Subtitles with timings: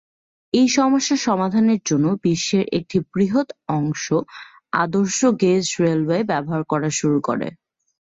[0.53, 4.05] এই সমস্যার সমাধানের জন্য বিশ্বের একটি বৃহৎ অংশ
[4.73, 7.47] আদর্শ-গেজ রেলওয়ে ব্যবহার করা শুরু করে।